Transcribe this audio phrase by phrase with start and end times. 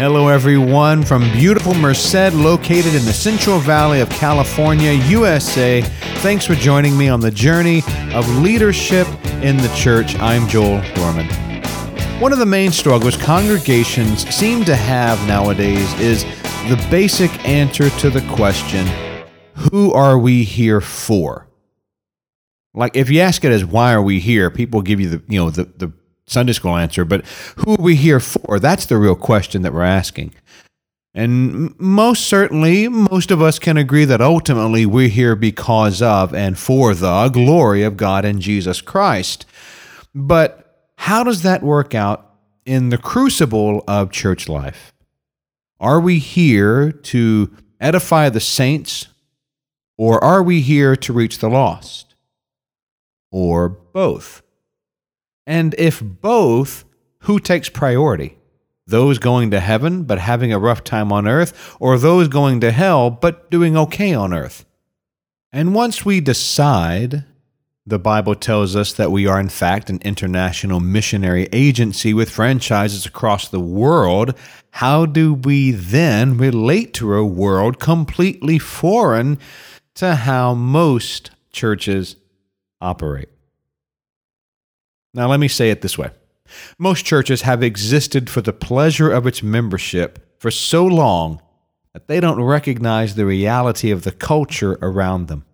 [0.00, 5.82] Hello, everyone, from beautiful Merced, located in the Central Valley of California, USA.
[6.22, 7.82] Thanks for joining me on the journey
[8.14, 9.06] of leadership
[9.42, 10.18] in the church.
[10.18, 11.26] I'm Joel Dorman.
[12.18, 16.24] One of the main struggles congregations seem to have nowadays is
[16.70, 18.86] the basic answer to the question
[19.52, 21.46] who are we here for?
[22.72, 25.38] Like if you ask it as why are we here, people give you the you
[25.38, 25.92] know the, the
[26.30, 27.26] Sunday school answer, but
[27.56, 28.60] who are we here for?
[28.60, 30.32] That's the real question that we're asking.
[31.12, 36.56] And most certainly, most of us can agree that ultimately we're here because of and
[36.56, 39.44] for the glory of God and Jesus Christ.
[40.14, 42.32] But how does that work out
[42.64, 44.92] in the crucible of church life?
[45.80, 49.08] Are we here to edify the saints,
[49.98, 52.14] or are we here to reach the lost?
[53.32, 54.42] Or both?
[55.50, 56.84] And if both,
[57.22, 58.38] who takes priority?
[58.86, 62.70] Those going to heaven but having a rough time on earth, or those going to
[62.70, 64.64] hell but doing okay on earth?
[65.52, 67.24] And once we decide,
[67.84, 73.04] the Bible tells us that we are, in fact, an international missionary agency with franchises
[73.04, 74.34] across the world.
[74.70, 79.36] How do we then relate to a world completely foreign
[79.96, 82.14] to how most churches
[82.80, 83.30] operate?
[85.12, 86.10] Now, let me say it this way
[86.78, 91.40] most churches have existed for the pleasure of its membership for so long
[91.92, 95.44] that they don't recognize the reality of the culture around them.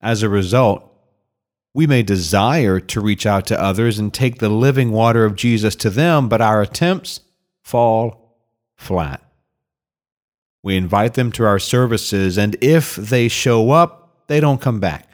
[0.00, 0.90] As a result,
[1.74, 5.74] we may desire to reach out to others and take the living water of Jesus
[5.76, 7.20] to them, but our attempts
[7.62, 8.38] fall
[8.76, 9.20] flat.
[10.62, 15.08] We invite them to our services, and if they show up, they don't come back.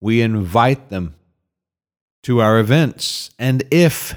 [0.00, 1.14] We invite them
[2.26, 3.30] to our events.
[3.38, 4.16] And if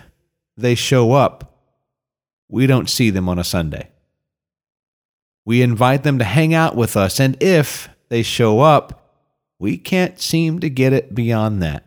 [0.57, 1.59] they show up,
[2.47, 3.87] we don't see them on a Sunday.
[5.45, 7.19] We invite them to hang out with us.
[7.19, 9.13] And if they show up,
[9.59, 11.85] we can't seem to get it beyond that.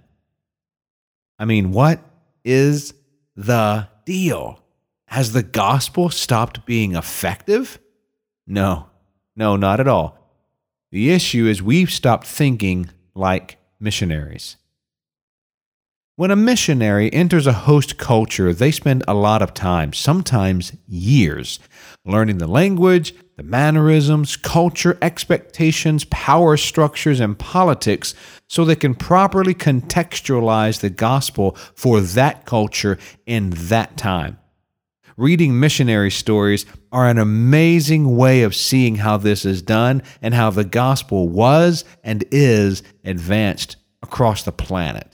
[1.40, 1.98] I mean, what
[2.44, 2.94] is
[3.34, 4.62] the deal?
[5.08, 7.80] Has the gospel stopped being effective?
[8.46, 8.90] No,
[9.34, 10.18] no, not at all.
[10.92, 14.56] The issue is we've stopped thinking like missionaries.
[16.22, 21.58] When a missionary enters a host culture, they spend a lot of time, sometimes years,
[22.04, 28.14] learning the language, the mannerisms, culture, expectations, power structures, and politics
[28.48, 34.38] so they can properly contextualize the gospel for that culture in that time.
[35.16, 40.50] Reading missionary stories are an amazing way of seeing how this is done and how
[40.50, 45.11] the gospel was and is advanced across the planet.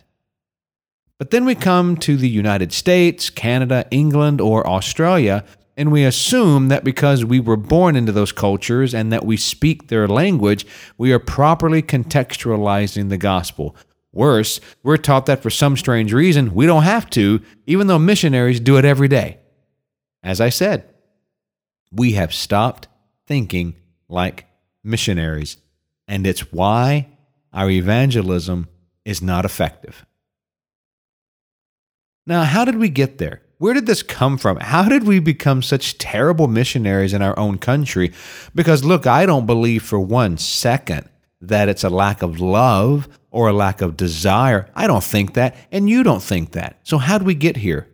[1.19, 5.45] But then we come to the United States, Canada, England, or Australia,
[5.77, 9.89] and we assume that because we were born into those cultures and that we speak
[9.89, 10.65] their language,
[10.97, 13.77] we are properly contextualizing the gospel.
[14.13, 18.61] Worse, we're taught that for some strange reason we don't have to, even though missionaries
[18.61, 19.39] do it every day.
[20.23, 20.89] As I said,
[21.93, 22.89] we have stopped
[23.27, 23.75] thinking
[24.09, 24.47] like
[24.83, 25.59] missionaries,
[26.07, 27.09] and it's why
[27.53, 28.69] our evangelism
[29.05, 30.05] is not effective.
[32.29, 33.41] Now, how did we get there?
[33.57, 34.59] Where did this come from?
[34.59, 38.13] How did we become such terrible missionaries in our own country?
[38.55, 41.09] Because, look, I don't believe for one second
[41.41, 44.69] that it's a lack of love or a lack of desire.
[44.75, 46.79] I don't think that, and you don't think that.
[46.83, 47.89] So, how did we get here?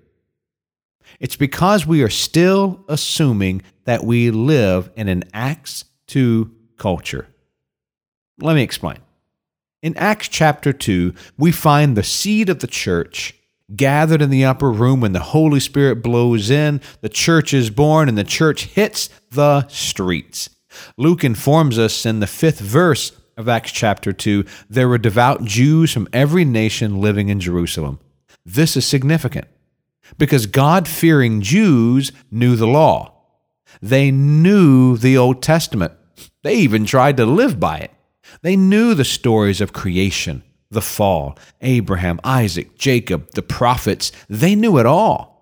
[1.21, 7.29] It's because we are still assuming that we live in an Acts 2 culture.
[8.41, 8.99] Let me explain.
[9.81, 13.35] In Acts chapter 2, we find the seed of the church
[13.75, 18.09] gathered in the upper room when the Holy Spirit blows in, the church is born,
[18.09, 20.51] and the church hits the streets.
[20.97, 25.93] Luke informs us in the fifth verse of Acts chapter 2 there were devout Jews
[25.93, 27.99] from every nation living in Jerusalem.
[28.45, 29.49] This is significant
[30.19, 33.13] because God fearing Jews knew the law.
[33.81, 35.93] They knew the Old Testament.
[36.43, 37.91] They even tried to live by it.
[38.43, 40.43] They knew the stories of creation,
[40.75, 41.39] the fall.
[41.63, 45.35] Abraham, Isaac, Jacob, the prophets, they knew it all.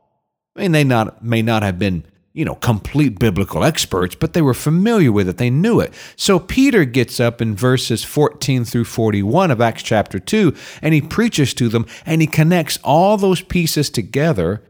[0.54, 4.42] I mean, they not, may not have been, you know, complete biblical experts, but they
[4.42, 5.38] were familiar with it.
[5.38, 5.92] They knew it.
[6.14, 11.00] So Peter gets up in verses 14 through 41 of Acts chapter 2, and he
[11.00, 14.62] preaches to them, and he connects all those pieces together,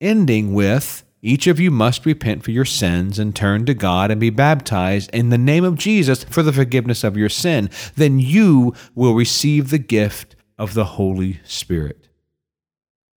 [0.00, 4.20] ending with, each of you must repent for your sins and turn to God and
[4.20, 7.68] be baptized in the name of Jesus for the forgiveness of your sin.
[7.94, 12.08] Then you will receive the gift of the Holy Spirit.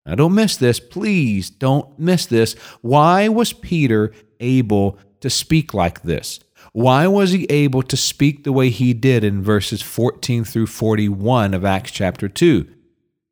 [0.06, 0.80] Now, don't miss this.
[0.80, 2.54] Please don't miss this.
[2.80, 6.40] Why was Peter able to speak like this?
[6.72, 11.52] Why was he able to speak the way he did in verses 14 through 41
[11.52, 12.66] of Acts chapter 2?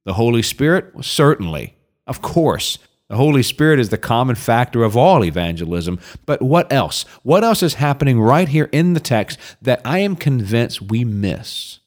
[0.04, 0.92] The Holy Spirit?
[1.04, 1.76] Certainly.
[2.06, 2.78] Of course.
[3.08, 5.98] The Holy Spirit is the common factor of all evangelism.
[6.26, 7.04] But what else?
[7.22, 11.80] What else is happening right here in the text that I am convinced we miss?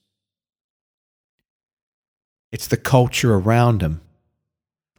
[2.51, 4.01] It's the culture around him.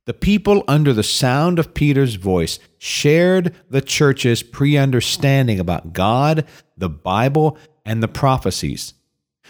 [0.05, 6.45] The people, under the sound of Peter's voice, shared the church's pre understanding about God,
[6.77, 8.95] the Bible, and the prophecies.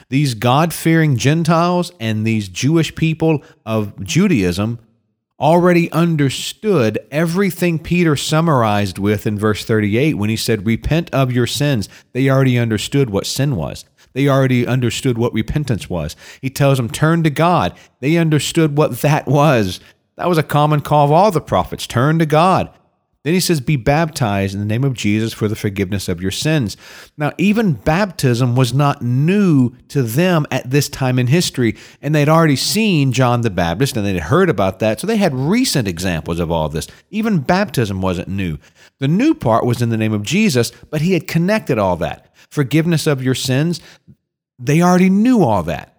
[0.09, 4.79] These God fearing Gentiles and these Jewish people of Judaism
[5.43, 11.49] already understood everything Peter summarized with in verse 38 when he said, Repent of your
[11.49, 11.89] sins.
[12.13, 13.85] They already understood what sin was.
[14.13, 16.15] They already understood what repentance was.
[16.41, 17.77] He tells them, Turn to God.
[18.01, 19.81] They understood what that was.
[20.17, 22.71] That was a common call of all the prophets turn to God.
[23.25, 26.33] Then he says, Be baptized in the name of Jesus for the forgiveness of your
[26.33, 26.77] sins.
[27.17, 32.29] Now, even baptism was not new to them at this time in history, and they'd
[32.29, 36.41] already seen John the Baptist and they'd heard about that, so they had recent examples
[36.41, 36.89] of all this.
[37.11, 38.59] Even baptism wasn't new.
[38.99, 42.35] The new part was in the name of Jesus, but he had connected all that.
[42.51, 43.81] Forgiveness of your sins,
[44.59, 45.92] they already knew all that.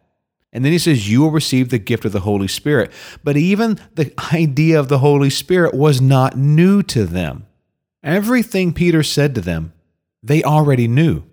[0.54, 2.92] And then he says, You will receive the gift of the Holy Spirit.
[3.24, 7.48] But even the idea of the Holy Spirit was not new to them.
[8.02, 9.74] Everything Peter said to them,
[10.24, 11.24] they already knew.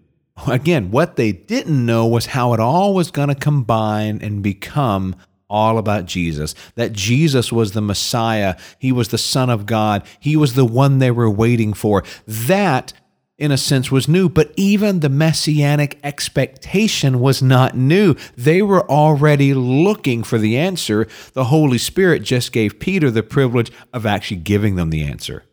[0.49, 5.15] Again, what they didn't know was how it all was going to combine and become
[5.49, 6.55] all about Jesus.
[6.75, 10.99] That Jesus was the Messiah, He was the Son of God, He was the one
[10.99, 12.03] they were waiting for.
[12.27, 12.93] That
[13.41, 18.15] in a sense, was new, but even the messianic expectation was not new.
[18.37, 21.09] They were already looking for the answer.
[21.33, 25.45] The Holy Spirit just gave Peter the privilege of actually giving them the answer.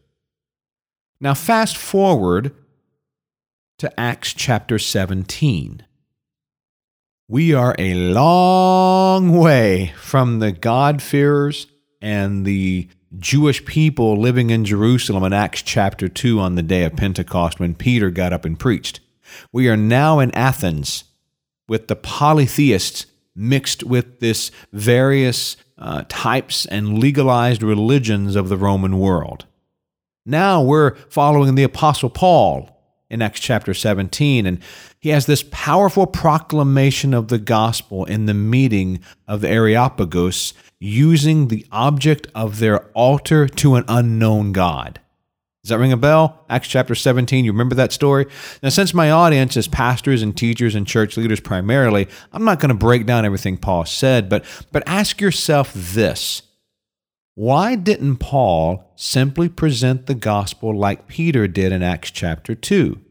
[1.22, 2.54] Now, fast forward
[3.80, 5.84] to Acts chapter 17.
[7.30, 11.68] We are a long way from the God-fearers
[12.02, 16.96] and the Jewish people living in Jerusalem in Acts chapter 2 on the day of
[16.96, 19.00] Pentecost when Peter got up and preached.
[19.52, 21.06] We are now in Athens
[21.68, 23.06] with the polytheists
[23.36, 29.46] mixed with this various uh, types and legalized religions of the Roman world.
[30.26, 32.70] Now we're following the Apostle Paul
[33.10, 34.60] in Acts chapter 17, and
[35.00, 41.48] he has this powerful proclamation of the gospel in the meeting of the Areopagus using
[41.48, 45.00] the object of their altar to an unknown God.
[45.64, 46.46] Does that ring a bell?
[46.50, 48.28] Acts chapter 17, you remember that story?
[48.64, 52.70] Now, since my audience is pastors and teachers and church leaders primarily, I'm not going
[52.70, 56.44] to break down everything Paul said, but, but ask yourself this
[57.36, 63.02] Why didn't Paul simply present the gospel like Peter did in Acts chapter 2?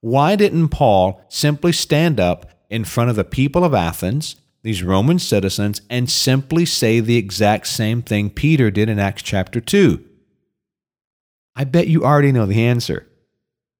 [0.00, 5.18] Why didn't Paul simply stand up in front of the people of Athens these Roman
[5.18, 10.04] citizens and simply say the exact same thing Peter did in Acts chapter 2?
[11.56, 13.06] I bet you already know the answer.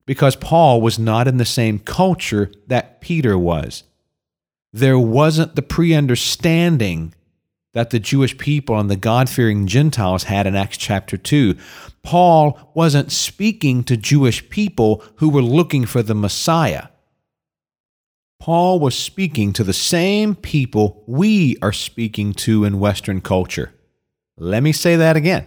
[0.07, 3.85] Because Paul was not in the same culture that Peter was.
[4.73, 7.15] There wasn't the pre understanding
[7.73, 11.57] that the Jewish people and the God fearing Gentiles had in Acts chapter 2.
[12.03, 16.89] Paul wasn't speaking to Jewish people who were looking for the Messiah.
[18.41, 23.75] Paul was speaking to the same people we are speaking to in Western culture.
[24.39, 25.47] Let me say that again.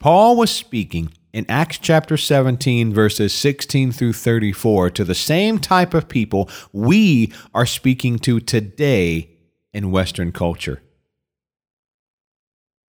[0.00, 5.94] Paul was speaking in Acts chapter 17, verses 16 through 34, to the same type
[5.94, 9.30] of people we are speaking to today
[9.72, 10.82] in Western culture.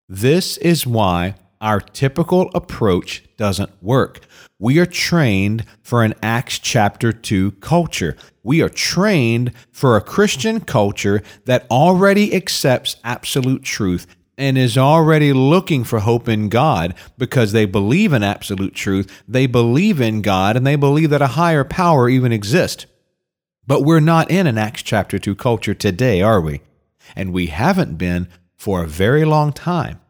[0.08, 4.20] This is why our typical approach doesn't work.
[4.58, 8.16] We are trained for an Acts chapter 2 culture.
[8.42, 15.32] We are trained for a Christian culture that already accepts absolute truth and is already
[15.32, 19.22] looking for hope in God because they believe in absolute truth.
[19.28, 22.86] They believe in God and they believe that a higher power even exists.
[23.66, 26.62] But we're not in an Acts chapter 2 culture today, are we?
[27.14, 30.01] And we haven't been for a very long time.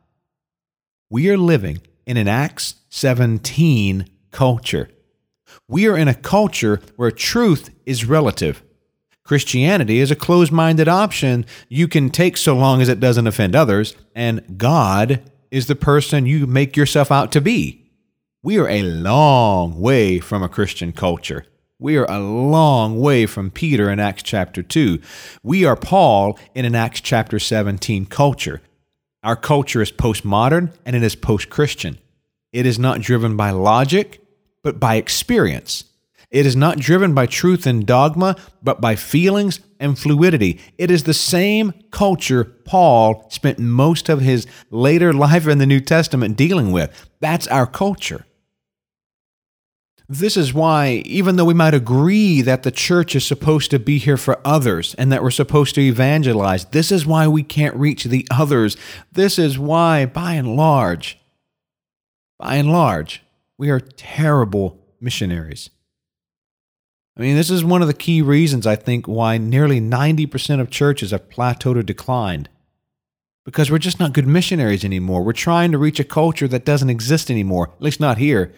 [1.12, 4.88] We are living in an Acts 17 culture.
[5.68, 8.62] We are in a culture where truth is relative.
[9.22, 13.54] Christianity is a closed minded option you can take so long as it doesn't offend
[13.54, 17.90] others, and God is the person you make yourself out to be.
[18.42, 21.44] We are a long way from a Christian culture.
[21.78, 24.98] We are a long way from Peter in Acts chapter 2.
[25.42, 28.62] We are Paul in an Acts chapter 17 culture.
[29.22, 31.98] Our culture is postmodern and it is post Christian.
[32.52, 34.20] It is not driven by logic,
[34.62, 35.84] but by experience.
[36.30, 40.60] It is not driven by truth and dogma, but by feelings and fluidity.
[40.78, 45.80] It is the same culture Paul spent most of his later life in the New
[45.80, 47.10] Testament dealing with.
[47.20, 48.24] That's our culture.
[50.12, 53.96] This is why, even though we might agree that the church is supposed to be
[53.96, 58.04] here for others and that we're supposed to evangelize, this is why we can't reach
[58.04, 58.76] the others.
[59.10, 61.18] This is why, by and large,
[62.38, 63.22] by and large,
[63.56, 65.70] we are terrible missionaries.
[67.16, 70.68] I mean, this is one of the key reasons I think why nearly 90% of
[70.68, 72.50] churches have plateaued or declined.
[73.46, 75.22] Because we're just not good missionaries anymore.
[75.22, 78.52] We're trying to reach a culture that doesn't exist anymore, at least not here.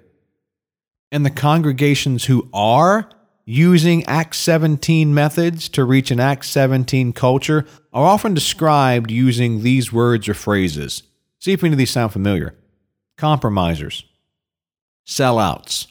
[1.15, 3.09] And the congregations who are
[3.45, 9.93] using Acts 17 methods to reach an Acts 17 culture are often described using these
[9.93, 11.05] words or phrases.
[11.39, 12.57] See if any of these sound familiar.
[13.17, 14.05] Compromisers,
[15.07, 15.87] sellouts,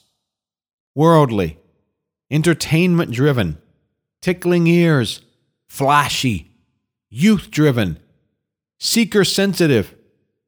[0.94, 1.58] worldly,
[2.30, 3.60] entertainment driven,
[4.22, 5.22] tickling ears,
[5.70, 6.51] flashy,
[7.10, 7.98] youth driven,
[8.77, 9.96] seeker sensitive,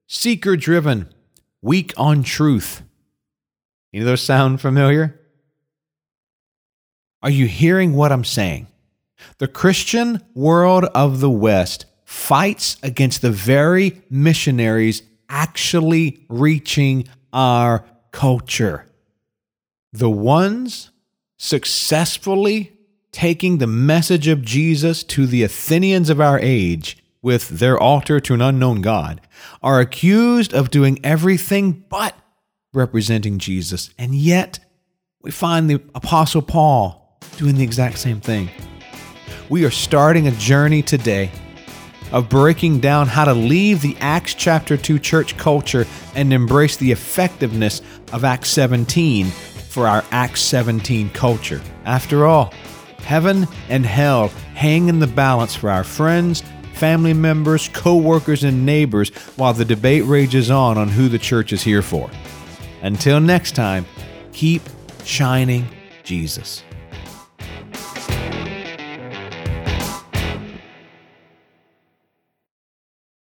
[0.05, 1.07] seeker driven,
[1.61, 2.81] weak on truth.
[3.95, 5.17] Any of those sound familiar?
[7.23, 8.67] Are you hearing what I'm saying?
[9.37, 18.85] The Christian world of the West fights against the very missionaries actually reaching our culture.
[19.93, 20.91] The ones
[21.37, 22.73] successfully
[23.13, 28.33] taking the message of Jesus to the Athenians of our age with their altar to
[28.33, 29.21] an unknown God
[29.63, 32.13] are accused of doing everything but
[32.75, 33.89] representing Jesus.
[33.97, 34.59] And yet,
[35.21, 38.49] we find the Apostle Paul doing the exact same thing.
[39.49, 41.31] We are starting a journey today
[42.11, 46.91] of breaking down how to leave the Acts chapter 2 church culture and embrace the
[46.91, 47.81] effectiveness
[48.13, 51.61] of Acts 17 for our Acts 17 culture.
[51.85, 52.53] After all,
[52.99, 58.65] heaven and hell hang in the balance for our friends, family members, co workers, and
[58.65, 62.09] neighbors while the debate rages on on who the church is here for.
[62.85, 63.83] Until next time,
[64.31, 64.61] keep
[65.03, 65.67] shining
[66.03, 66.61] Jesus.